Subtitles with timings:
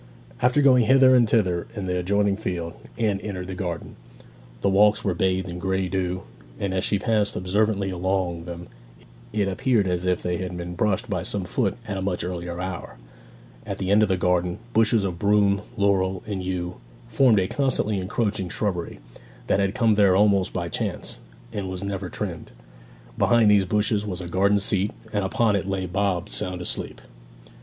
[0.41, 3.97] After going hither and thither in the adjoining field, Anne entered the garden.
[4.61, 6.23] The walks were bathed in grey dew,
[6.59, 8.65] and as she passed observantly along them
[9.31, 12.59] it appeared as if they had been brushed by some foot at a much earlier
[12.59, 12.97] hour.
[13.63, 16.77] At the end of the garden, bushes of broom, laurel, and yew
[17.07, 18.97] formed a constantly encroaching shrubbery,
[19.45, 21.19] that had come there almost by chance,
[21.53, 22.51] and was never trimmed.
[23.19, 27.01] Behind these bushes was a garden seat, and upon it lay Bob sound asleep.